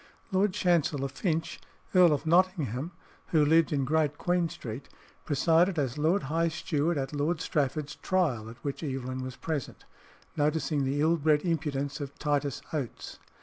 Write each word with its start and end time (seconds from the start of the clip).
Lord 0.31 0.53
Chancellor 0.55 1.07
Finch, 1.09 1.59
Earl 1.93 2.11
of 2.11 2.25
Nottingham, 2.25 2.89
who 3.27 3.45
lived 3.45 3.71
in 3.71 3.85
Great 3.85 4.17
Queen 4.17 4.49
Street, 4.49 4.89
presided 5.25 5.77
as 5.77 5.95
Lord 5.95 6.23
High 6.23 6.47
Steward 6.47 6.97
at 6.97 7.13
Lord 7.13 7.39
Strafford's 7.39 7.97
trial, 7.97 8.49
at 8.49 8.57
which 8.63 8.81
Evelyn 8.81 9.21
was 9.23 9.35
present, 9.35 9.85
noticing 10.35 10.85
the 10.85 11.01
ill 11.01 11.17
bred 11.17 11.43
impudence 11.45 12.01
of 12.01 12.17
Titus 12.17 12.63
Oates. 12.73 13.19